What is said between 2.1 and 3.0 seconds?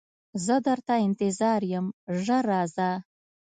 ژر راځه